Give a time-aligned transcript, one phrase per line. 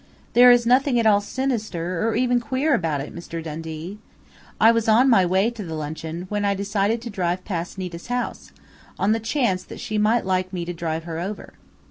[0.33, 3.39] "There is nothing at all sinister or even queer about it, Mr.
[3.43, 3.99] Dundee!
[4.59, 8.07] I was on my way to the luncheon, when I decided to drive past Nita's
[8.07, 8.51] house,
[8.97, 11.53] on the chance that she might like me to drive her over."